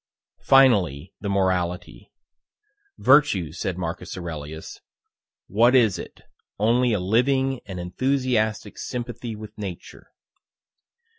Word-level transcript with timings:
Finally, 0.41 1.13
the 1.19 1.29
morality: 1.29 2.11
"Virtue," 2.97 3.51
said 3.51 3.77
Marcus 3.77 4.17
Aurelius, 4.17 4.79
"what 5.45 5.75
is 5.75 5.99
it, 5.99 6.21
only 6.57 6.91
a 6.91 6.99
living 6.99 7.59
and 7.67 7.79
enthusiastic 7.79 8.79
sympathy 8.79 9.35
with 9.35 9.55
Nature?" 9.59 10.07